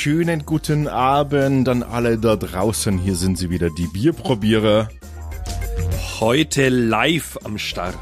[0.00, 2.96] schönen guten Abend an alle da draußen.
[2.96, 4.88] Hier sind sie wieder, die Bierprobierer.
[6.20, 7.98] Heute live am Start.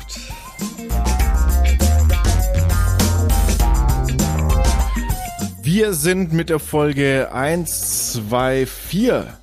[5.60, 9.36] Wir sind mit der Folge 1, 2, 4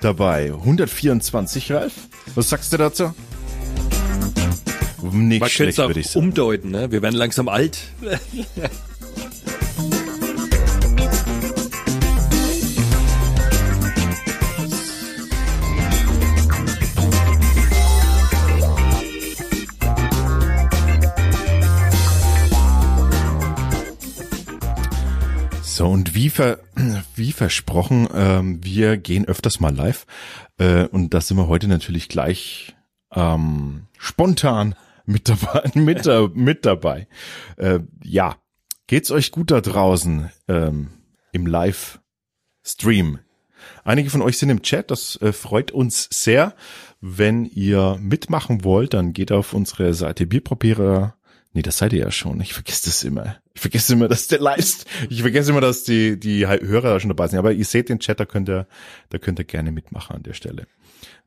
[0.00, 0.46] dabei.
[0.46, 1.92] 124, Ralf.
[2.34, 3.14] Was sagst du dazu?
[5.12, 6.26] Nicht Man schlecht, würde ich sagen.
[6.26, 6.90] umdeuten, ne?
[6.90, 7.78] Wir werden langsam alt.
[26.00, 26.60] und wie, ver,
[27.14, 30.06] wie versprochen, ähm, wir gehen öfters mal live.
[30.56, 32.74] Äh, und da sind wir heute natürlich gleich
[33.14, 35.70] ähm, spontan mit dabei.
[35.74, 37.06] mit, da, mit dabei.
[37.58, 38.36] Äh, ja,
[38.86, 40.88] geht's euch gut da draußen ähm,
[41.32, 43.18] im Live-Stream?
[43.84, 46.54] Einige von euch sind im Chat, das äh, freut uns sehr.
[47.02, 51.12] Wenn ihr mitmachen wollt, dann geht auf unsere Seite Bierpapiere
[51.52, 52.40] Nee, das seid ihr ja schon.
[52.40, 53.36] Ich vergesse das immer.
[53.54, 54.86] Ich vergesse immer, dass der leist.
[55.08, 57.40] Ich vergesse immer, dass die, die Hörer schon dabei sind.
[57.40, 58.68] Aber ihr seht den Chat, da könnt ihr,
[59.08, 60.66] da könnt ihr gerne mitmachen an der Stelle.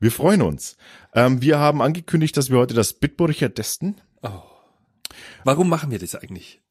[0.00, 0.76] Wir freuen uns.
[1.14, 4.00] Ähm, wir haben angekündigt, dass wir heute das Bitburger testen.
[4.22, 4.42] Oh.
[5.44, 6.62] Warum machen wir das eigentlich?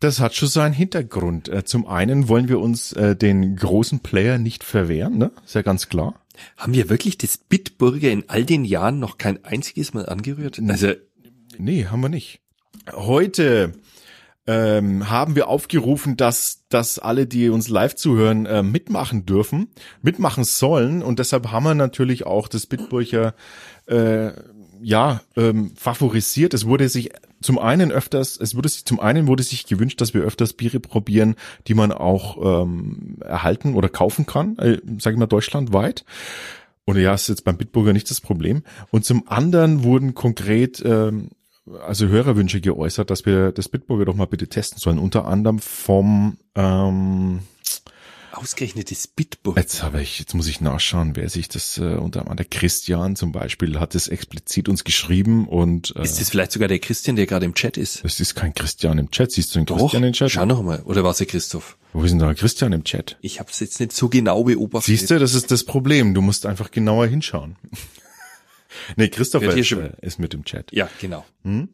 [0.00, 1.48] Das hat schon seinen Hintergrund.
[1.48, 5.30] Äh, zum einen wollen wir uns äh, den großen Player nicht verwehren, ne?
[5.44, 6.20] Ist ja ganz klar.
[6.56, 10.60] Haben wir wirklich das Bitburger in all den Jahren noch kein einziges Mal angerührt?
[10.68, 10.94] Also
[11.58, 12.40] Nee, haben wir nicht.
[12.92, 13.72] Heute
[14.46, 19.68] ähm, haben wir aufgerufen, dass, dass alle, die uns live zuhören, äh, mitmachen dürfen,
[20.02, 21.02] mitmachen sollen.
[21.02, 23.34] Und deshalb haben wir natürlich auch das Bitburger
[23.86, 24.32] äh,
[24.82, 26.52] ja ähm, favorisiert.
[26.52, 27.10] Es wurde sich
[27.40, 30.80] zum einen öfters, es wurde sich zum einen wurde sich gewünscht, dass wir öfters Biere
[30.80, 36.04] probieren, die man auch ähm, erhalten oder kaufen kann, äh, sage ich mal deutschlandweit.
[36.84, 38.62] Und ja, ist jetzt beim Bitburger nicht das Problem.
[38.90, 41.30] Und zum anderen wurden konkret ähm,
[41.86, 44.98] also Hörerwünsche geäußert, dass wir das Bitburger doch mal bitte testen sollen.
[44.98, 47.40] Unter anderem vom ähm,
[48.36, 49.60] Ausgerechnet das Bitburger.
[49.60, 53.14] Jetzt habe ich, jetzt muss ich nachschauen, wer sich das äh, unter anderem der Christian
[53.16, 57.16] zum Beispiel hat es explizit uns geschrieben und äh, ist das vielleicht sogar der Christian,
[57.16, 58.04] der gerade im Chat ist?
[58.04, 59.32] Das ist kein Christian im Chat.
[59.32, 60.32] Siehst du den Doch, Christian im Chat?
[60.32, 60.82] Schau noch mal.
[60.84, 61.76] Oder war es der Christoph?
[61.92, 63.16] Wo ist denn da Christian im Chat?
[63.20, 64.86] Ich habe es jetzt nicht so genau beobachtet.
[64.86, 66.14] Siehst du, das ist das Problem.
[66.14, 67.56] Du musst einfach genauer hinschauen.
[68.96, 70.72] Nee, Christopher ist, äh, ist, mit im Chat.
[70.72, 71.24] Ja, genau.
[71.42, 71.68] Hm?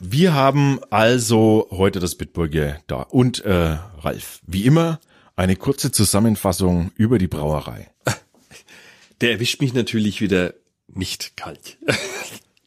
[0.00, 3.02] Wir haben also heute das Bitburger da.
[3.02, 5.00] Und äh, Ralf, wie immer,
[5.36, 7.90] eine kurze Zusammenfassung über die Brauerei.
[9.20, 10.54] Der erwischt mich natürlich wieder
[10.86, 11.78] nicht kalt.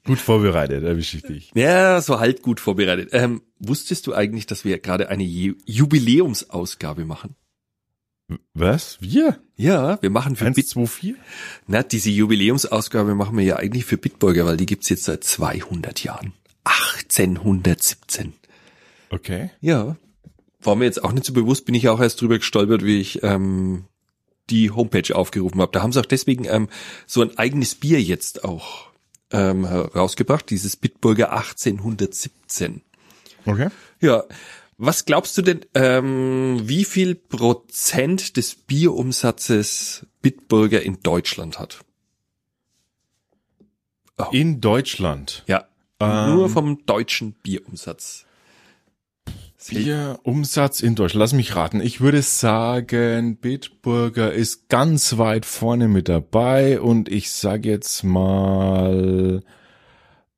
[0.04, 1.52] Gut vorbereitet, erwische ich dich.
[1.54, 3.10] Ja, so halt gut vorbereitet.
[3.12, 7.36] Ähm, wusstest du eigentlich, dass wir gerade eine Jubiläumsausgabe machen?
[8.56, 8.98] Was?
[9.00, 9.40] Wir?
[9.62, 11.16] Ja, wir machen für 1, Bit 2, 4?
[11.68, 16.04] Na, diese Jubiläumsausgabe machen wir ja eigentlich für Bitburger, weil die gibt's jetzt seit 200
[16.04, 16.34] Jahren.
[16.64, 18.34] 1817.
[19.12, 19.52] Okay.
[19.62, 19.98] Ja.
[20.62, 23.22] War mir jetzt auch nicht so bewusst, bin ich auch erst drüber gestolpert, wie ich
[23.22, 23.86] ähm,
[24.50, 25.72] die Homepage aufgerufen habe.
[25.72, 26.68] Da haben sie auch deswegen ähm,
[27.06, 28.90] so ein eigenes Bier jetzt auch
[29.30, 32.82] ähm, rausgebracht, dieses Bitburger 1817.
[33.46, 33.70] Okay.
[34.00, 34.24] Ja,
[34.84, 41.86] was glaubst du denn, ähm, wie viel Prozent des Bierumsatzes Bitburger in Deutschland hat?
[44.18, 44.26] Oh.
[44.32, 45.44] In Deutschland?
[45.46, 45.68] Ja,
[46.00, 48.26] ähm, nur vom deutschen Bierumsatz.
[49.70, 51.20] Bierumsatz in Deutschland.
[51.20, 51.80] Lass mich raten.
[51.80, 59.44] Ich würde sagen, Bitburger ist ganz weit vorne mit dabei und ich sage jetzt mal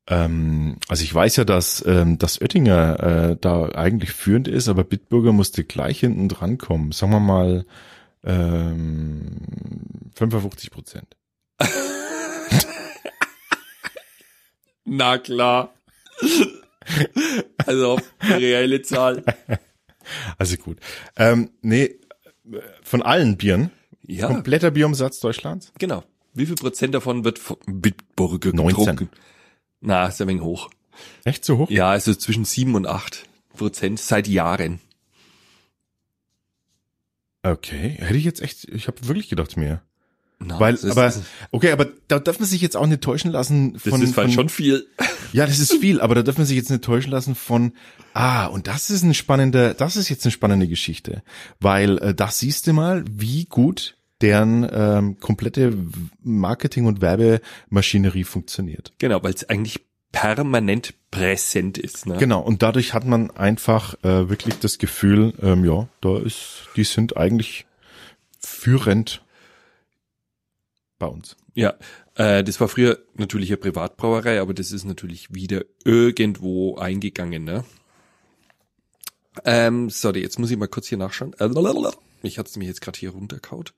[0.06, 4.84] ähm, also ich weiß ja, dass, ähm, dass Oettinger äh, da eigentlich führend ist, aber
[4.84, 6.92] Bitburger musste gleich hinten dran kommen.
[6.92, 7.64] Sagen wir mal
[8.22, 9.38] ähm,
[10.14, 11.16] 55 Prozent.
[14.84, 15.72] Na klar.
[17.66, 19.24] also reelle Zahl.
[20.36, 20.78] Also gut.
[21.16, 21.98] Ähm, nee,
[22.82, 23.70] von allen Bieren.
[24.06, 24.26] Ja.
[24.26, 25.72] Kompletter Bierumsatz Deutschlands?
[25.78, 26.04] Genau.
[26.34, 28.84] Wie viel Prozent davon wird Bitburger getrunken?
[28.86, 29.08] 19.
[29.84, 30.70] Na, ist ein wenig hoch.
[31.24, 31.70] Echt so hoch?
[31.70, 34.80] Ja, also zwischen sieben und acht Prozent seit Jahren.
[37.42, 39.82] Okay, hätte ich jetzt echt, ich habe wirklich gedacht mehr.
[40.40, 41.12] No, Weil, aber,
[41.52, 44.00] okay, aber da darf man sich jetzt auch nicht täuschen lassen von.
[44.00, 44.86] Das ist von, schon viel.
[45.32, 47.72] Ja, das ist viel, aber da darf man sich jetzt nicht täuschen lassen von,
[48.14, 51.22] ah, und das ist ein spannender, das ist jetzt eine spannende Geschichte.
[51.60, 55.76] Weil, äh, das siehst du mal, wie gut deren ähm, komplette
[56.22, 58.94] Marketing- und Werbemaschinerie funktioniert.
[58.96, 62.06] Genau, weil es eigentlich permanent präsent ist.
[62.06, 62.16] Ne?
[62.16, 66.84] Genau, und dadurch hat man einfach äh, wirklich das Gefühl, ähm, ja, da ist, die
[66.84, 67.66] sind eigentlich
[68.40, 69.22] führend
[70.98, 71.36] bei uns.
[71.52, 71.74] Ja,
[72.14, 77.62] äh, das war früher natürlich eine Privatbrauerei, aber das ist natürlich wieder irgendwo eingegangen, ne?
[79.44, 81.34] Ähm, sorry, jetzt muss ich mal kurz hier nachschauen.
[82.24, 83.74] Äh, Ich hat's mir jetzt gerade hier runterkaut.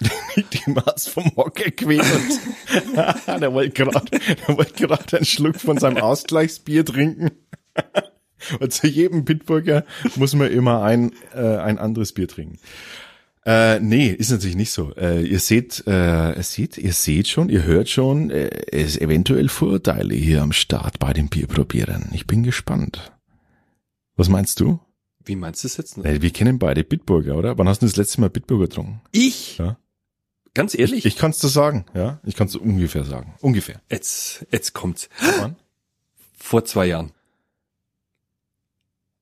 [0.36, 2.04] Die Maß vom Hocker quält.
[2.96, 7.30] der wollte gerade, der wollte gerade einen Schluck von seinem Ausgleichsbier trinken.
[8.60, 9.84] Und zu jedem Bitburger
[10.16, 12.58] muss man immer ein, äh, ein anderes Bier trinken.
[13.44, 14.94] Äh, nee, ist natürlich nicht so.
[14.96, 19.48] Äh, ihr seht, äh, ihr seht, ihr seht schon, ihr hört schon, äh, es eventuell
[19.48, 22.10] Vorteile hier am Start bei den Bierprobieren.
[22.12, 23.12] Ich bin gespannt.
[24.16, 24.80] Was meinst du?
[25.24, 25.98] Wie meinst du das jetzt?
[25.98, 27.58] Äh, wir kennen beide Bitburger, oder?
[27.58, 29.00] Wann hast du das letzte Mal Bitburger getrunken?
[29.12, 29.58] Ich?
[29.58, 29.76] Ja.
[30.54, 31.00] Ganz ehrlich?
[31.00, 32.20] Ich, ich kann es dir sagen, ja.
[32.24, 33.34] Ich kann es ungefähr sagen.
[33.40, 33.80] Ungefähr.
[33.90, 35.08] jetzt, jetzt kommt's.
[35.38, 35.56] Wann?
[36.36, 37.12] Vor zwei Jahren.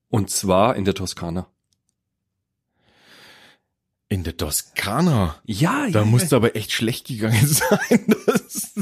[0.09, 1.47] Und zwar in der Toskana.
[4.07, 5.39] In der Toskana.
[5.45, 8.05] Ja, Da musst du aber echt schlecht gegangen sein.
[8.25, 8.73] Das,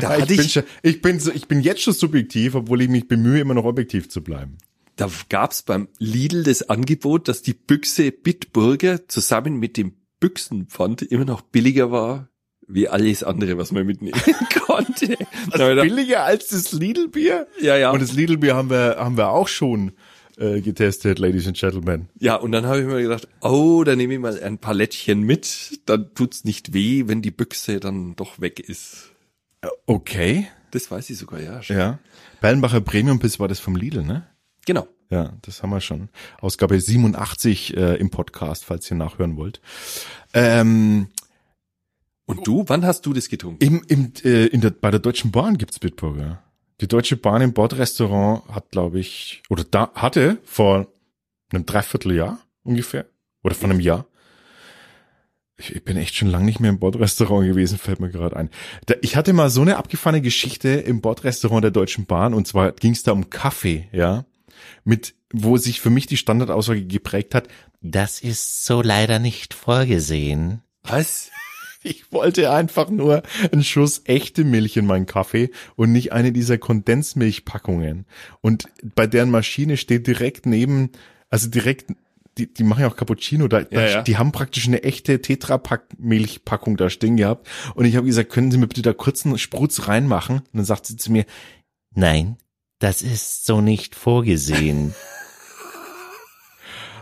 [0.00, 2.88] Da ich, hatte bin ich- schon, ich bin ich bin jetzt schon subjektiv, obwohl ich
[2.88, 4.58] mich bemühe, immer noch objektiv zu bleiben.
[4.96, 11.24] Da gab's beim Lidl das Angebot, dass die Büchse Bitburger zusammen mit dem Büchsenpfand immer
[11.24, 12.28] noch billiger war,
[12.68, 14.20] wie alles andere, was man mitnehmen
[14.66, 15.12] konnte.
[15.14, 17.46] Ich gedacht, Billiger als das Lidl-Bier?
[17.60, 17.90] ja, ja.
[17.90, 19.92] Und das Lidl-Bier haben wir, haben wir auch schon
[20.38, 22.08] äh, getestet, Ladies and Gentlemen.
[22.18, 25.80] ja, und dann habe ich mir gedacht, oh, da nehme ich mal ein Palettchen mit,
[25.86, 29.10] dann tut's nicht weh, wenn die Büchse dann doch weg ist.
[29.86, 30.46] Okay.
[30.70, 31.62] Das weiß ich sogar, ja.
[31.62, 31.76] schon.
[31.76, 31.98] Ja.
[32.40, 34.26] Perlenbacher Premium Piss war das vom Lidl, ne?
[34.66, 34.86] Genau.
[35.10, 36.08] Ja, das haben wir schon.
[36.40, 39.60] Ausgabe 87 äh, im Podcast, falls ihr nachhören wollt.
[40.32, 41.08] Ähm,
[42.26, 43.62] Und du, wann hast du das getrunken?
[43.62, 46.42] im, im, äh, in der, bei der Deutschen Bahn gibt's Bitburger.
[46.80, 50.88] Die Deutsche Bahn im Bordrestaurant hat, glaube ich, oder da hatte vor
[51.52, 53.04] einem Dreivierteljahr ungefähr,
[53.42, 54.06] oder vor einem Jahr.
[55.58, 58.48] Ich, ich bin echt schon lange nicht mehr im Bordrestaurant gewesen, fällt mir gerade ein.
[58.86, 62.72] Da, ich hatte mal so eine abgefahrene Geschichte im Bordrestaurant der Deutschen Bahn, und zwar
[62.72, 64.24] ging's da um Kaffee, ja,
[64.84, 67.48] mit, wo sich für mich die Standardaussage geprägt hat,
[67.80, 70.62] Das ist so leider nicht vorgesehen.
[70.82, 71.30] Was?
[71.84, 76.56] Ich wollte einfach nur einen Schuss echte Milch in meinen Kaffee und nicht eine dieser
[76.56, 78.06] Kondensmilchpackungen.
[78.40, 80.90] Und bei deren Maschine steht direkt neben,
[81.28, 81.92] also direkt,
[82.38, 84.02] die, die machen ja auch Cappuccino, da, da Ja, ja.
[84.02, 87.48] die haben praktisch eine echte Tetrapack-Milchpackung da stehen gehabt.
[87.74, 90.36] Und ich habe gesagt, können Sie mir bitte da kurz einen Sprutz reinmachen?
[90.38, 91.24] Und dann sagt sie zu mir,
[91.94, 92.36] Nein,
[92.82, 94.92] das ist so nicht vorgesehen.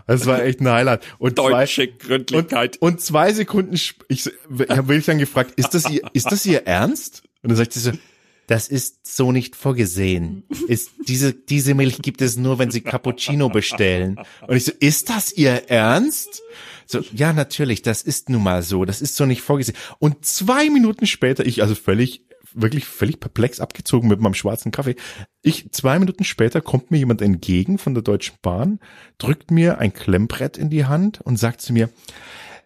[0.06, 1.02] das war echt ein Highlight.
[1.18, 2.76] Und zwei, Deutsche Gründlichkeit.
[2.78, 4.26] Und, und zwei Sekunden, ich, ich
[4.68, 7.22] habe wirklich dann gefragt, ist das ihr, ist das ihr Ernst?
[7.42, 7.92] Und dann sagt sie so,
[8.46, 10.42] Das ist so nicht vorgesehen.
[10.68, 14.20] Ist, diese, diese Milch gibt es nur, wenn Sie Cappuccino bestellen.
[14.46, 16.42] Und ich so, ist das ihr Ernst?
[16.84, 18.84] So, ja, natürlich, das ist nun mal so.
[18.84, 19.78] Das ist so nicht vorgesehen.
[20.00, 22.22] Und zwei Minuten später, ich also völlig,
[22.54, 24.96] wirklich völlig perplex abgezogen mit meinem schwarzen Kaffee.
[25.42, 28.80] Ich, zwei Minuten später kommt mir jemand entgegen von der Deutschen Bahn,
[29.18, 31.90] drückt mir ein Klemmbrett in die Hand und sagt zu mir,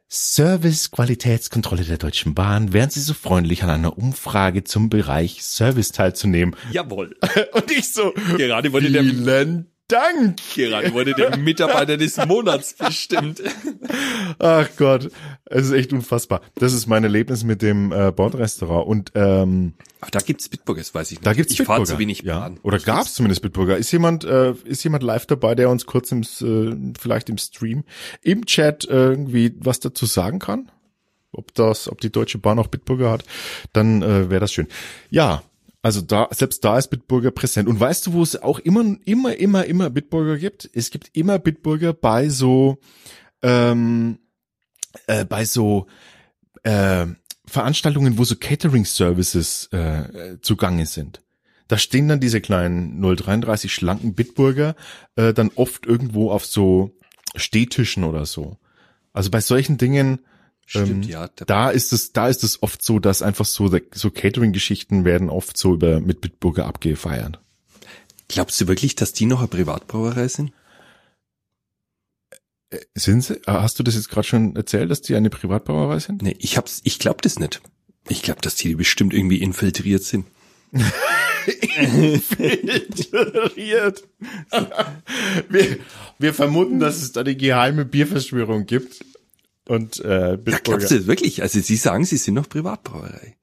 [0.09, 2.73] Service Qualitätskontrolle der Deutschen Bahn.
[2.73, 6.55] Wären Sie so freundlich, an einer Umfrage zum Bereich Service teilzunehmen?
[6.71, 7.17] Jawohl.
[7.53, 10.37] und ich so, Gerade wurde der, vielen Dank.
[10.55, 13.43] gerade wurde der Mitarbeiter des Monats bestimmt.
[14.39, 15.11] Ach Gott,
[15.55, 16.41] es ist echt unfassbar.
[16.57, 21.13] Das ist mein Erlebnis mit dem äh, Bordrestaurant und ähm, Aber da gibt's Bitburgers, weiß
[21.13, 21.27] ich nicht.
[21.27, 21.97] Da gibt's ich fahre Bitburger.
[21.97, 22.41] zu wenig ja.
[22.41, 22.59] Bahn.
[22.65, 23.77] Oder gab's zumindest Bitburger.
[23.77, 27.85] Ist jemand, äh, ist jemand live dabei, der uns kurz im, äh, vielleicht im Stream,
[28.21, 30.73] im Chat äh, irgendwie was dazu sagen kann?
[31.31, 33.25] Ob das, ob die Deutsche Bahn auch Bitburger hat,
[33.73, 34.67] dann äh, wäre das schön.
[35.11, 35.45] Ja,
[35.83, 37.69] also da, selbst da ist Bitburger präsent.
[37.69, 40.69] Und weißt du, wo es auch immer, immer, immer, immer Bitburger gibt?
[40.73, 42.79] Es gibt immer Bitburger bei so,
[43.43, 44.19] ähm,
[45.07, 45.87] äh, bei so
[46.63, 47.07] äh,
[47.47, 51.21] Veranstaltungen, wo so Catering-Services äh, zugange sind.
[51.69, 54.77] Da stehen dann diese kleinen 033 schlanken Bitburger
[55.17, 56.97] äh, dann oft irgendwo auf so
[57.37, 58.59] Stehtischen oder so.
[59.13, 60.21] Also bei solchen Dingen,
[60.67, 61.29] Stimmt, ähm, ja.
[61.37, 65.29] Da, da ist es, da ist es oft so, dass einfach so, so Catering-Geschichten werden
[65.29, 67.39] oft so über mit Bitburger abgefeiert.
[68.29, 70.53] glaubst du wirklich, dass die noch eine Privatbrauerei sind?
[72.95, 73.41] Sind sie?
[73.47, 76.23] Ah, Hast du das jetzt gerade schon erzählt, dass die eine Privatbrauerei sind?
[76.23, 77.61] Nee, ich hab's, ich glaub das nicht.
[78.09, 80.27] Ich glaube, dass die bestimmt irgendwie infiltriert sind.
[81.77, 84.03] Infiltriert.
[85.49, 85.79] wir,
[86.19, 89.05] wir vermuten, dass es da eine geheime Bierverschwörung gibt.
[89.67, 91.43] Und äh, Ja, glaubst du das wirklich?
[91.43, 93.37] Also sie sagen, sie sind noch Privatbrauerei.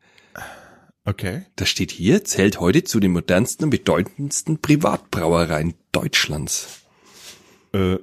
[1.04, 1.46] Okay.
[1.56, 6.68] Da steht hier, zählt heute zu den modernsten und bedeutendsten Privatbrauereien Deutschlands.
[7.74, 7.98] Äh,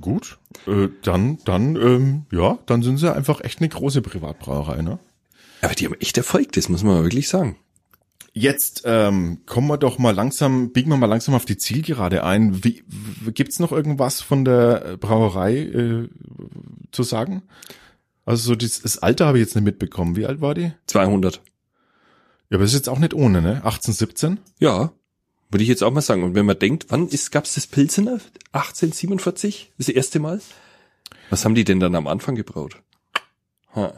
[0.00, 0.38] gut.
[0.66, 4.98] Äh, dann, dann, ähm, ja, dann sind sie einfach echt eine große Privatbrauerei, ne?
[5.62, 7.56] Aber die haben echt Erfolg, das muss man wirklich sagen.
[8.32, 12.62] Jetzt ähm, kommen wir doch mal langsam, biegen wir mal langsam auf die Zielgerade ein.
[12.62, 12.84] Wie,
[13.32, 16.08] gibt's noch irgendwas von der Brauerei äh,
[16.92, 17.42] zu sagen?
[18.26, 20.16] Also so das, das Alter habe ich jetzt nicht mitbekommen.
[20.16, 20.72] Wie alt war die?
[20.86, 21.36] 200.
[22.50, 23.62] Ja, aber das ist jetzt auch nicht ohne, ne?
[23.64, 24.40] 18, 17?
[24.58, 24.92] Ja,
[25.50, 26.22] würde ich jetzt auch mal sagen.
[26.22, 28.20] Und wenn man denkt, wann ist, gab's das Pilsener?
[28.52, 29.72] 1847?
[29.78, 30.40] Das erste Mal?
[31.30, 32.80] Was haben die denn dann am Anfang gebraut?
[33.74, 33.92] Ha.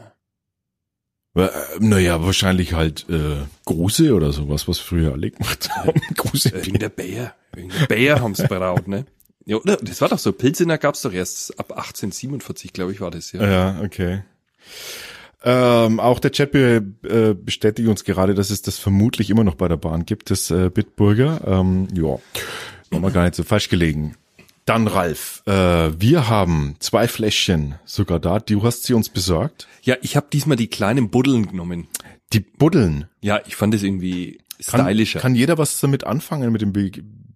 [1.35, 6.01] Äh, naja, wahrscheinlich halt äh, Gruse oder sowas, was früher alle gemacht haben.
[6.15, 6.51] Gruse.
[6.65, 7.35] Wegen der Bayer.
[7.53, 9.05] Wegen der Bayer haben's braut, ne?
[9.45, 9.77] Ja, oder?
[9.77, 10.33] Das war doch so.
[10.33, 13.47] Pilsener gab's doch erst ab 1847, glaube ich, war das, ja.
[13.47, 14.23] Ja, okay.
[15.43, 19.55] Ähm, auch der Chat be, äh, bestätigt uns gerade, dass es das vermutlich immer noch
[19.55, 21.41] bei der Bahn gibt, das äh, Bitburger.
[21.45, 22.17] Ähm, ja,
[22.91, 24.15] wir gar nicht so falsch gelegen.
[24.65, 25.51] Dann Ralf, äh,
[25.99, 28.39] wir haben zwei Fläschchen sogar da.
[28.39, 29.67] Du hast sie uns besorgt.
[29.81, 31.87] Ja, ich habe diesmal die kleinen Buddeln genommen.
[32.33, 33.05] Die Buddeln.
[33.21, 35.19] Ja, ich fand es irgendwie Kann, stylischer.
[35.19, 36.91] kann jeder was damit anfangen mit dem Be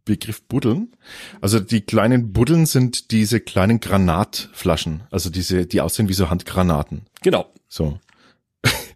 [0.05, 0.91] Begriff Buddeln?
[1.39, 7.03] Also die kleinen Buddeln sind diese kleinen Granatflaschen, also diese, die aussehen wie so Handgranaten.
[7.21, 7.52] genau.
[7.73, 7.99] So.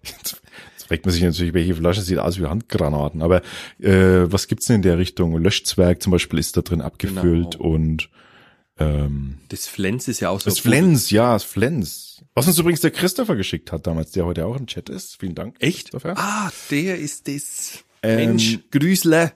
[0.04, 0.40] Jetzt,
[0.88, 3.24] fragt man sich natürlich, welche Flasche sieht aus wie Handgranaten.
[3.24, 3.42] Aber
[3.80, 5.36] äh, was gibt's denn in der Richtung?
[5.36, 7.70] Löschzwerg zum Beispiel ist da drin abgefüllt Genau.
[7.72, 8.10] und
[8.78, 10.50] ähm, Das Flens ist ja auch so.
[10.52, 12.24] das Flens, ja, das Flens.
[12.36, 15.20] Was uns übrigens der Christopher geschickt hat damals, der heute auch im Chat ist.
[15.20, 15.56] Vielen Dank.
[15.60, 15.90] Echt?
[15.90, 16.14] Christopher.
[16.16, 17.84] Ah, der ist das.
[18.04, 19.34] Ähm, Mensch, Grüßle.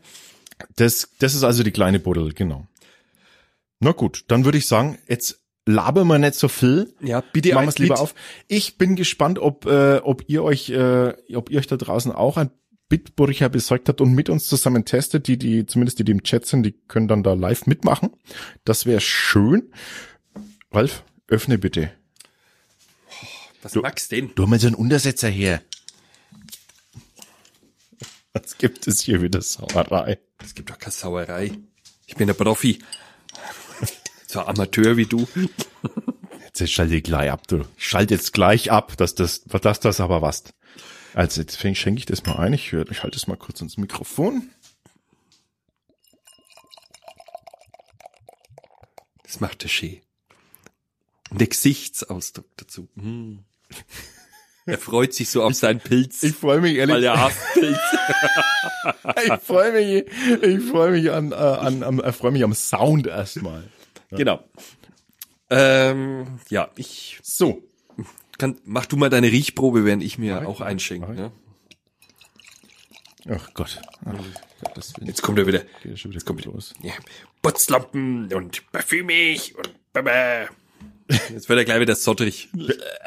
[0.76, 2.68] Das, das ist also die kleine Buddel, genau.
[3.80, 6.94] Na gut, dann würde ich sagen, jetzt labern wir nicht so viel.
[7.01, 8.15] Ja, bitte Machen wir es lieber auf.
[8.48, 12.38] Ich bin gespannt, ob, äh, ob ihr euch, äh, ob ihr euch da draußen auch
[12.38, 12.51] ein
[12.89, 15.27] Bitburger besorgt habt und mit uns zusammen testet.
[15.27, 18.10] Die, die, zumindest die, die im Chat sind, die können dann da live mitmachen.
[18.65, 19.72] Das wäre schön.
[20.72, 21.91] Ralf, öffne bitte.
[23.62, 24.32] Was magst denn?
[24.36, 25.62] Du mal so einen Untersetzer her.
[28.34, 30.20] Was gibt es hier wieder Sauerei?
[30.44, 31.51] Es gibt doch keine Sauerei.
[32.08, 32.80] Ich bin der Profi.
[34.32, 35.28] So Amateur wie du.
[36.58, 37.66] Jetzt schalte ich gleich ab, du.
[37.78, 40.46] Ich schalte jetzt gleich ab, dass das, dass das aber was.
[41.14, 42.54] Also jetzt schenke ich das mal ein.
[42.54, 44.50] Ich, hör- ich halte es mal kurz ins Mikrofon.
[49.24, 50.02] Das macht der Schee.
[51.30, 52.88] Und der Gesichtsausdruck dazu.
[52.96, 53.44] Hm.
[54.66, 56.24] Er freut sich so auf seinen Pilz.
[56.24, 56.96] Ich freue mich ehrlich.
[56.96, 57.78] weil er hasst Pilz.
[59.26, 60.06] ich freue mich,
[60.42, 63.70] ich freue mich an, äh, an, an ich freue mich am Sound erstmal.
[64.12, 64.44] Genau.
[65.50, 67.62] Ähm, ja, ich So.
[68.38, 71.12] kann, mach du mal deine Riechprobe, während ich mir Mach auch ich, einschenke.
[71.13, 71.32] Ne?
[73.30, 73.82] Ach Gott.
[74.06, 74.13] Ach.
[75.01, 75.60] Jetzt kommt er wieder.
[75.84, 76.74] geht er schon wieder Jetzt kommt los.
[76.82, 76.94] Ja.
[77.41, 80.48] Putzlampen und parfümig und baba.
[81.10, 82.50] Jetzt wird er gleich wieder sotterig.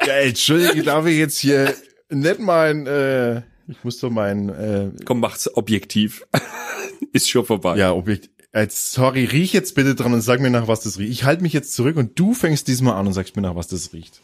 [0.05, 1.73] Ja, Entschuldige, darf ich jetzt hier
[2.09, 6.25] nicht mein, äh, ich muss doch mein, äh, Komm, mach's objektiv.
[7.13, 7.77] Ist schon vorbei.
[7.77, 11.11] ja, Objekt, Jetzt, sorry, riech jetzt bitte dran und sag mir nach, was das riecht.
[11.11, 13.67] Ich halte mich jetzt zurück und du fängst diesmal an und sagst mir nach, was
[13.67, 14.21] das riecht.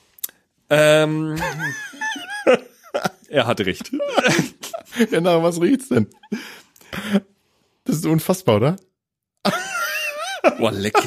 [0.70, 1.36] Ähm,
[3.28, 3.92] er hatte recht.
[5.12, 6.08] Ja, nach was riecht's denn?
[7.84, 8.76] Das ist unfassbar, oder?
[10.58, 11.04] Boah, lecker.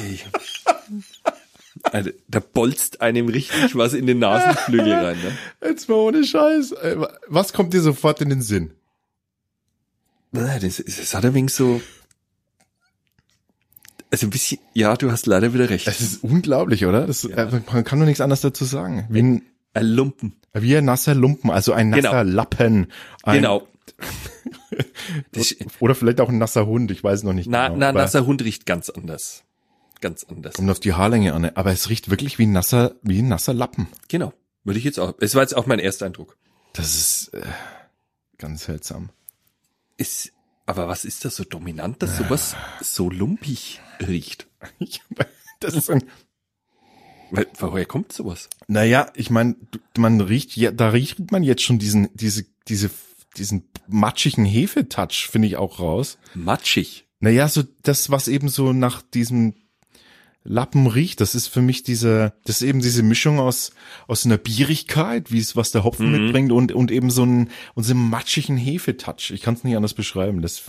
[1.83, 5.17] Also, da bolzt einem richtig was in den Nasenflügel rein.
[5.17, 5.37] Ne?
[5.67, 6.73] Jetzt mal ohne Scheiß.
[6.73, 8.75] Äh, Was kommt dir sofort in den Sinn?
[10.31, 11.81] Das, das hat ein wenig so...
[14.15, 14.59] Also ein bisschen...
[14.73, 15.89] Ja, du hast leider wieder recht.
[15.89, 17.05] Es ist unglaublich, oder?
[17.05, 19.05] Das, äh, man kann doch nichts anderes dazu sagen.
[19.09, 19.41] Wie ein,
[19.73, 20.37] Ein Lumpen.
[20.53, 22.35] wie ein nasser Lumpen, also ein nasser Genau.
[22.35, 22.87] Lappen.
[23.23, 23.67] Ein, Genau.
[25.81, 27.79] Oder vielleicht auch ein nasser Hund, ich weiß noch nicht na, genau.
[27.79, 29.43] na, nasser Hund riecht ganz anders.
[29.99, 30.53] Ganz anders.
[30.53, 33.53] Kommt auf die Haarlänge an, aber es riecht wirklich wie ein nasser, wie ein nasser
[33.53, 33.87] Lappen.
[34.07, 34.31] Genau.
[34.63, 35.13] Würde ich jetzt auch.
[35.19, 36.37] Es war jetzt auch mein erster Eindruck.
[36.71, 37.41] Das ist äh,
[38.37, 39.09] ganz seltsam.
[39.97, 40.31] Ist,
[40.65, 44.47] aber was ist das so dominant, dass sowas so lumpig riecht?
[45.59, 46.03] das ist ein,
[47.31, 48.49] Weil, woher kommt sowas?
[48.67, 49.55] naja, ich meine,
[49.97, 52.89] man riecht, ja, da riecht man jetzt schon diesen, diese, diese,
[53.37, 56.17] diesen matschigen Hefetouch, finde ich auch raus.
[56.33, 57.05] Matschig.
[57.19, 59.55] Naja, so das, was eben so nach diesem
[60.47, 63.71] Lappen riecht, das ist für mich diese, das ist eben diese Mischung aus,
[64.07, 67.83] aus einer Bierigkeit, wie es, was der Hopfen mitbringt und, und eben so ein, und
[67.83, 69.31] so einem matschigen Hefetouch.
[69.31, 70.43] Ich kann es nicht anders beschreiben.
[70.43, 70.61] Das,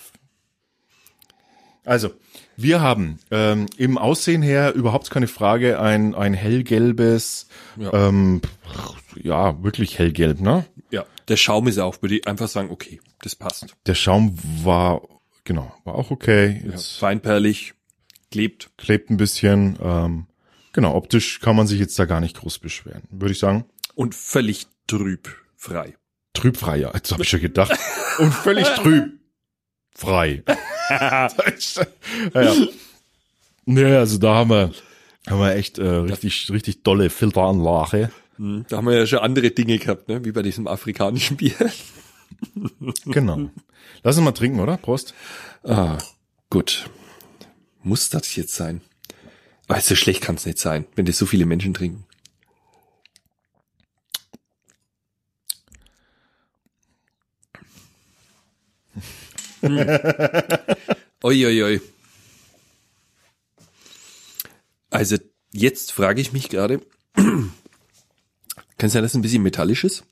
[1.85, 2.11] also,
[2.57, 8.09] wir haben ähm, im Aussehen her überhaupt keine Frage ein, ein hellgelbes, Ja.
[8.09, 8.41] ähm,
[9.23, 10.65] ja, wirklich hellgelb, ne?
[10.91, 11.05] Ja.
[11.29, 13.67] Der Schaum ist auch, würde ich einfach sagen, okay, das passt.
[13.87, 15.03] Der Schaum war,
[15.45, 16.63] genau, war auch okay.
[16.67, 17.75] Ja, feinperlig,
[18.31, 18.71] klebt.
[18.77, 19.79] klebt ein bisschen.
[19.83, 20.27] Ähm,
[20.73, 23.03] genau, optisch kann man sich jetzt da gar nicht groß beschweren.
[23.11, 23.65] Würde ich sagen,
[23.95, 25.97] Und völlig trüb, frei.
[26.35, 26.93] trübfrei, ja.
[26.95, 27.73] Jetzt habe ich schon gedacht.
[28.19, 29.13] Und völlig trüb.
[29.95, 30.43] Frei.
[30.91, 31.29] ja,
[33.67, 33.99] ja.
[33.99, 34.73] Also da haben wir,
[35.29, 38.11] haben wir echt äh, richtig, richtig dolle Filteranlage.
[38.37, 40.25] Hm, Da haben wir ja schon andere Dinge gehabt, ne?
[40.25, 41.55] wie bei diesem afrikanischen Bier.
[43.07, 43.51] Genau.
[44.03, 44.77] Lass uns mal trinken, oder?
[44.77, 45.15] Prost.
[45.65, 45.97] Ah,
[46.51, 46.91] gut.
[47.87, 48.81] Muss das jetzt sein?
[49.69, 52.05] Aber so schlecht kann es nicht sein, wenn das so viele Menschen trinken.
[61.23, 61.81] Oi, oi, oi.
[64.91, 65.17] Also
[65.53, 67.53] jetzt frage ich mich gerade, kann
[68.79, 70.05] es sein, dass es ein bisschen metallisch ist?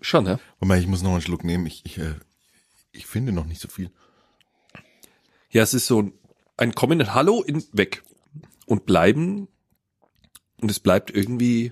[0.00, 0.40] Schon, ja?
[0.58, 1.66] Warte mal, ich muss noch einen Schluck nehmen.
[1.66, 2.14] Ich, ich, äh,
[2.92, 3.90] ich finde noch nicht so viel.
[5.54, 6.12] Ja, es ist so ein,
[6.56, 8.02] ein Kommen und Hallo in, weg
[8.66, 9.46] und bleiben
[10.60, 11.70] und es bleibt irgendwie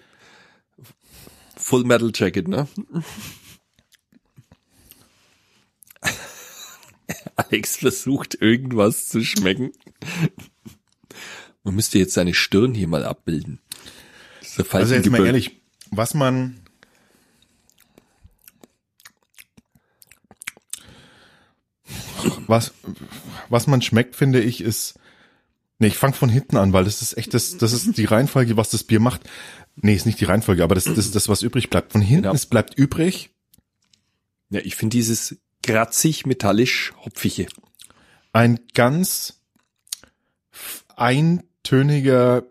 [1.57, 2.69] Full Metal Jacket, ne?
[7.35, 9.73] Alex versucht irgendwas zu schmecken.
[11.65, 13.61] Man müsste jetzt seine Stirn hier mal abbilden.
[14.71, 15.61] Also jetzt mal ehrlich,
[15.91, 16.62] was man
[22.53, 22.73] was
[23.49, 24.95] was man schmeckt, finde ich, ist
[25.79, 28.57] Nee, ich fange von hinten an, weil das ist echt das das ist die Reihenfolge,
[28.57, 29.23] was das Bier macht.
[29.75, 31.91] Nee, ist nicht die Reihenfolge, aber das, das ist das, was übrig bleibt.
[31.93, 32.35] Von hinten, Genau.
[32.35, 33.31] es bleibt übrig
[34.51, 37.47] Ja, ich finde dieses kratzig, metallisch, hopfige.
[38.33, 39.41] ein ganz
[40.95, 42.45] eintöniger,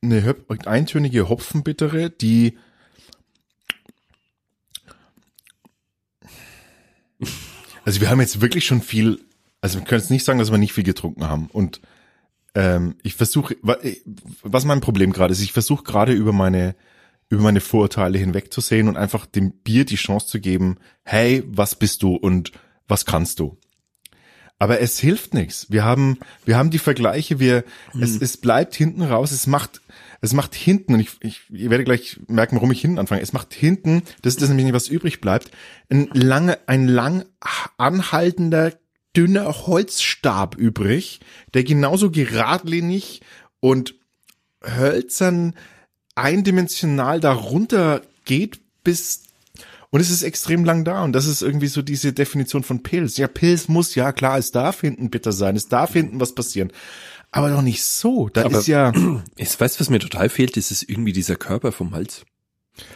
[0.00, 0.34] eine
[0.64, 2.56] eintönige Hopfenbittere, die
[7.84, 9.18] Also wir haben jetzt wirklich schon viel,
[9.60, 11.48] also wir können jetzt nicht sagen, dass wir nicht viel getrunken haben.
[11.52, 11.80] Und
[12.54, 13.96] ähm, ich versuche, äh,
[14.42, 16.74] was mein Problem gerade ist, ich versuche gerade über meine
[17.30, 22.02] über meine Vorurteile hinwegzusehen und einfach dem Bier die Chance zu geben, hey, was bist
[22.02, 22.52] du und
[22.86, 23.58] was kannst du?
[24.58, 25.70] Aber es hilft nichts.
[25.70, 27.64] Wir haben, wir haben die Vergleiche, wir,
[28.00, 29.82] es, es bleibt hinten raus, es macht,
[30.20, 33.32] es macht hinten, und ich, ich, ihr werdet gleich merken, warum ich hinten anfange, es
[33.32, 35.52] macht hinten, das ist das nämlich nicht, was übrig bleibt,
[35.90, 37.24] ein lange, ein lang
[37.76, 38.72] anhaltender,
[39.16, 41.20] dünner Holzstab übrig,
[41.54, 43.20] der genauso geradlinig
[43.60, 43.94] und
[44.64, 45.54] hölzern
[46.14, 49.22] eindimensional darunter geht bis
[49.90, 53.16] und es ist extrem lang da und das ist irgendwie so diese Definition von Pilz.
[53.16, 56.70] Ja, Pilz muss, ja klar, es darf hinten bitter sein, es darf hinten was passieren.
[57.30, 58.28] Aber doch nicht so.
[58.28, 58.92] Da Aber- ist ja,
[59.36, 62.26] Ich weiß, was mir total fehlt, ist irgendwie dieser Körper vom Hals.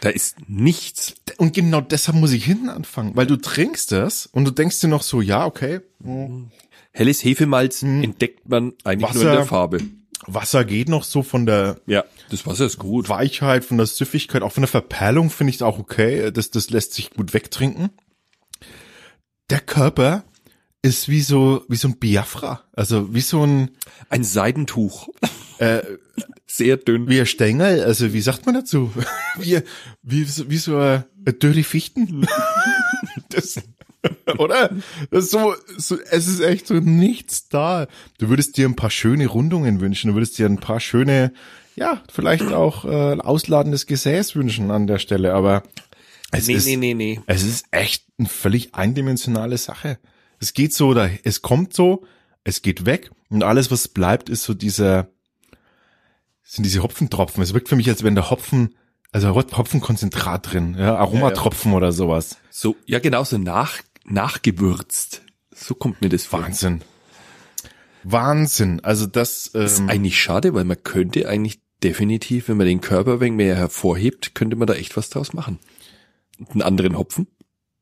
[0.01, 1.14] Da ist nichts.
[1.38, 4.88] und genau deshalb muss ich hinten anfangen, weil du trinkst das und du denkst dir
[4.88, 5.81] noch so, ja, okay,
[6.92, 9.37] Helles Hefemalz entdeckt man eigentlich nur in Wasser.
[9.37, 9.79] der Farbe.
[10.27, 13.09] Wasser geht noch so von der Ja, das Wasser ist gut.
[13.09, 16.31] Weichheit, von der Süffigkeit, auch von der Verperlung finde ich es auch okay.
[16.31, 17.90] Das, das lässt sich gut wegtrinken.
[19.51, 20.25] Der Körper
[20.83, 22.62] ist wie so, wie so ein Biafra.
[22.73, 23.71] Also wie so ein,
[24.11, 25.09] Ein Seidentuch.
[25.59, 25.81] äh,
[26.54, 27.08] Sehr dünn.
[27.08, 27.82] wie ein Stängel.
[27.82, 28.92] Also wie sagt man dazu?
[29.38, 29.60] Wie,
[30.02, 32.26] wie, so- wie so ein, ein dürre Fichten.
[33.30, 33.60] Das,
[34.38, 34.70] oder?
[35.10, 37.86] Das so, so, es ist echt so nichts da.
[38.18, 40.08] Du würdest dir ein paar schöne Rundungen wünschen.
[40.08, 41.32] Du würdest dir ein paar schöne,
[41.76, 45.32] ja, vielleicht auch äh, ausladendes Gesäß wünschen an der Stelle.
[45.34, 45.62] Aber
[46.30, 47.20] es nee, ist, nee, nee, nee.
[47.26, 49.98] es ist echt eine völlig eindimensionale Sache.
[50.38, 52.04] Es geht so, da, es kommt so,
[52.44, 55.08] es geht weg und alles, was bleibt, ist so dieser,
[56.42, 57.42] sind diese Hopfentropfen.
[57.42, 58.74] Es wirkt für mich, als wenn der Hopfen,
[59.11, 62.37] also Hopfenkonzentrat drin, ja, Aromatropfen oder sowas.
[62.50, 65.22] So, ja, genau, so nach, nachgewürzt.
[65.55, 66.42] So kommt mir das vor.
[66.42, 66.83] Wahnsinn.
[68.05, 68.81] Wahnsinn.
[68.81, 72.81] Also das, Das ist ähm, eigentlich schade, weil man könnte eigentlich definitiv, wenn man den
[72.81, 75.59] Körper wenig mehr hervorhebt, könnte man da echt was draus machen.
[76.38, 77.28] Und einen anderen Hopfen.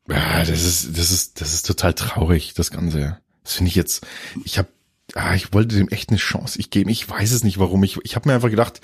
[0.07, 3.19] ja, das ist, das ist, das ist total traurig, das Ganze.
[3.43, 4.05] Das finde ich jetzt,
[4.43, 4.69] ich habe,
[5.15, 6.89] ah, ich wollte dem echt eine Chance ich geben.
[6.89, 7.83] Ich weiß es nicht, warum.
[7.83, 8.81] Ich, ich habe mir einfach gedacht,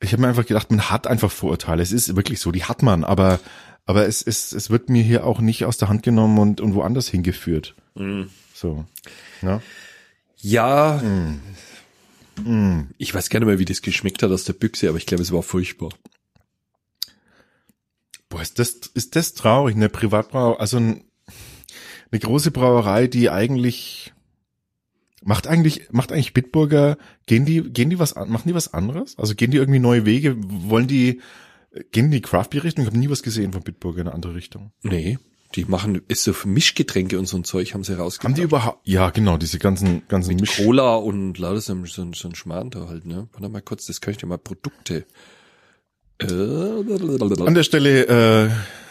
[0.00, 1.82] ich habe mir einfach gedacht, man hat einfach Vorurteile.
[1.82, 3.40] Es ist wirklich so, die hat man, aber,
[3.86, 6.74] aber es, es, es wird mir hier auch nicht aus der Hand genommen und, und
[6.74, 7.74] woanders hingeführt.
[8.54, 8.84] So.
[9.42, 9.62] Ja.
[10.36, 11.00] Ja.
[12.98, 15.32] Ich weiß gerne mal, wie das geschmeckt hat aus der Büchse, aber ich glaube, es
[15.32, 15.90] war furchtbar.
[18.28, 21.04] Boah, ist das, ist das traurig, eine Privatbrauerei, also ein,
[22.10, 24.12] eine große Brauerei, die eigentlich,
[25.24, 29.18] macht eigentlich, macht eigentlich Bitburger, gehen die, gehen die was an, machen die was anderes?
[29.18, 31.20] Also gehen die irgendwie neue Wege, wollen die,
[31.90, 32.84] Gehen die Craft Beer Richtung?
[32.84, 34.72] Ich habe nie was gesehen von Bitburger in eine andere Richtung.
[34.82, 35.18] Nee,
[35.54, 38.24] die machen ist so für Mischgetränke und so ein Zeug haben sie rausgebracht.
[38.24, 38.86] Haben die überhaupt?
[38.86, 42.88] Ja, genau, diese ganzen ganzen Mit Cola und lauter so, so, so ein Schmarrn da
[42.88, 43.28] halt, ne?
[43.32, 45.06] Warte mal kurz, das kann ich dir mal Produkte.
[46.18, 48.04] Äh, An der Stelle
[48.46, 48.50] äh,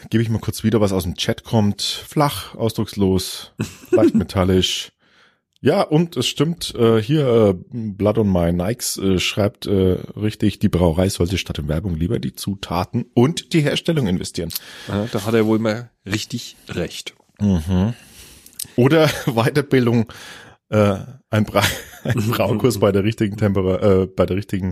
[0.10, 1.82] gebe ich mal kurz wieder, was aus dem Chat kommt.
[1.82, 3.54] Flach, ausdruckslos,
[3.91, 4.91] leicht metallisch.
[5.63, 10.58] Ja, und es stimmt, äh, hier äh, Blood on My Nikes äh, schreibt äh, richtig,
[10.58, 14.50] die Brauerei sollte statt in Werbung lieber die Zutaten und die Herstellung investieren.
[14.88, 17.13] Ja, da hat er wohl mal richtig recht.
[17.39, 17.93] Mhm.
[18.76, 20.12] Oder Weiterbildung,
[20.69, 20.97] äh,
[21.30, 21.62] ein, Bra
[22.06, 24.71] ein Braukurs bei der richtigen Tempera äh, bei der richtigen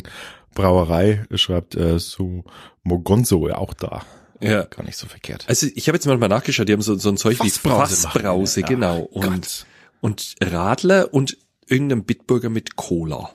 [0.56, 2.46] Brauerei, schreibt äh, so
[2.82, 4.02] Mogonzo auch da.
[4.42, 4.64] Ja.
[4.64, 5.46] Gar nicht so verkehrt.
[5.48, 8.62] Also ich habe jetzt mal nachgeschaut, die haben so, so ein Zeug Fassbrause wie Fassbrause,
[8.62, 8.74] machen.
[8.74, 8.98] genau.
[8.98, 9.66] Ja, und, Gott.
[10.02, 13.32] Und Radler und irgendein Bitburger mit Cola.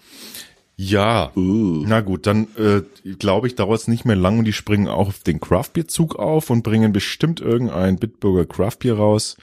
[0.77, 1.85] Ja, Uh.
[1.87, 2.83] na gut, dann äh,
[3.19, 6.51] glaube ich, dauert es nicht mehr lang und die springen auch auf den Craftbeer-Zug auf
[6.51, 9.37] und bringen bestimmt irgendein Bitburger Craftbier raus.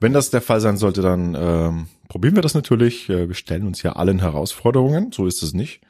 [0.00, 3.10] Wenn das der Fall sein sollte, dann ähm, probieren wir das natürlich.
[3.10, 5.82] Äh, wir stellen uns ja allen Herausforderungen, so ist es nicht.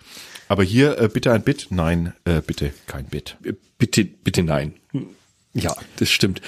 [0.48, 3.36] Aber hier äh, bitte ein Bit, nein, äh, bitte kein Bit.
[3.78, 4.74] Bitte, bitte nein.
[5.54, 6.40] Ja, das stimmt.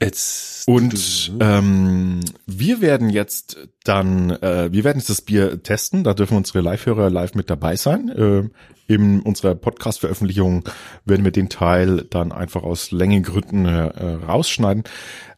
[0.00, 6.04] Jetzt Und ähm, wir werden jetzt dann, äh, wir werden jetzt das Bier testen.
[6.04, 8.08] Da dürfen unsere Live-Hörer live mit dabei sein.
[8.08, 8.48] Äh,
[8.92, 10.64] in unserer Podcast-Veröffentlichung
[11.04, 14.84] werden wir den Teil dann einfach aus Längengründen äh, äh, rausschneiden.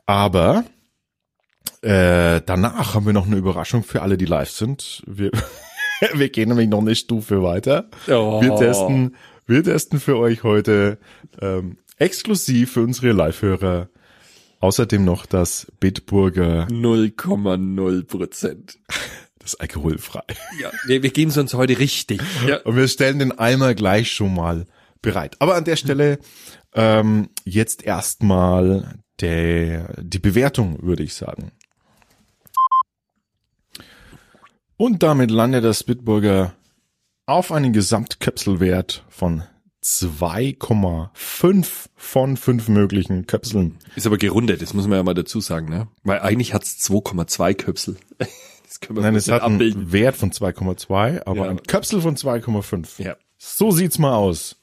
[0.07, 0.65] Aber
[1.83, 5.03] äh, danach haben wir noch eine Überraschung für alle, die live sind.
[5.07, 5.31] Wir,
[6.15, 7.89] wir gehen nämlich noch eine Stufe weiter.
[8.09, 8.41] Oh.
[8.41, 9.17] Wir testen,
[9.47, 10.99] wir testen für euch heute
[11.41, 13.89] ähm, exklusiv für unsere Live-Hörer
[14.67, 18.79] außerdem noch das Bitburger, 0,0 Prozent.
[19.39, 20.25] das alkoholfrei.
[20.61, 22.21] Ja, nee, wir geben es uns heute richtig.
[22.47, 22.59] Ja.
[22.63, 24.67] Und wir stellen den Eimer gleich schon mal
[25.03, 25.37] bereit.
[25.39, 26.19] Aber an der Stelle
[26.75, 31.53] ähm, jetzt erstmal der die Bewertung, würde ich sagen.
[34.77, 36.55] Und damit landet das Bitburger
[37.25, 39.45] auf einen Gesamtköpselwert von
[39.87, 43.79] 2,5 von 5 möglichen Köpseln.
[43.95, 45.87] Ist aber gerundet, das muss man ja mal dazu sagen, ne?
[46.03, 47.97] Weil eigentlich hat's 2,2 Köpsel.
[48.69, 49.93] Das können wir Nein, ein es hat einen abbilden.
[49.93, 51.51] Wert von 2,2, aber Ja.
[51.51, 53.01] ein Köpsel von 2,5.
[53.01, 53.15] Ja.
[53.39, 54.57] So sieht's mal aus.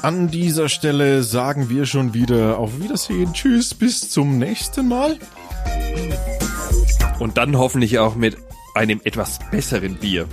[0.00, 3.34] An dieser Stelle sagen wir schon wieder auf Wiedersehen.
[3.34, 5.18] Tschüss, bis zum nächsten Mal.
[7.18, 8.38] Und dann hoffentlich auch mit
[8.74, 10.26] einem etwas besseren Bier.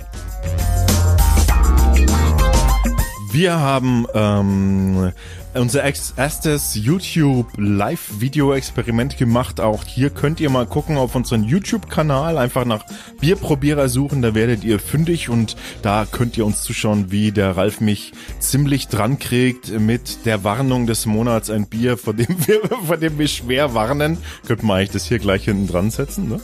[3.38, 5.12] Wir haben ähm,
[5.54, 9.60] unser erstes YouTube Live-Video-Experiment gemacht.
[9.60, 12.36] Auch hier könnt ihr mal gucken auf unseren YouTube-Kanal.
[12.36, 12.84] Einfach nach
[13.20, 17.80] Bierprobierer suchen, da werdet ihr fündig und da könnt ihr uns zuschauen, wie der Ralf
[17.80, 22.96] mich ziemlich dran kriegt mit der Warnung des Monats ein Bier, vor dem wir, vor
[22.96, 24.18] dem wir schwer warnen.
[24.48, 26.40] Könnten wir eigentlich das hier gleich hinten dran setzen, ne?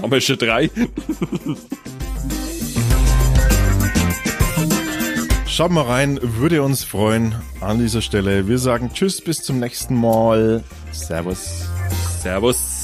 [0.00, 0.70] Haben wir schon drei?
[5.50, 8.46] Schaut mal rein, würde uns freuen an dieser Stelle.
[8.46, 10.62] Wir sagen Tschüss, bis zum nächsten Mal.
[10.92, 11.68] Servus.
[12.22, 12.79] Servus.